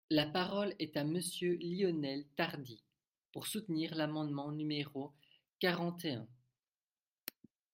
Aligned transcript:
La 0.09 0.25
parole 0.25 0.73
est 0.79 0.97
à 0.97 1.03
Monsieur 1.03 1.59
Lionel 1.61 2.25
Tardy, 2.35 2.83
pour 3.31 3.45
soutenir 3.45 3.93
l’amendement 3.93 4.51
numéro 4.51 5.13
quarante 5.59 6.03
et 6.05 6.13
un. 6.13 6.27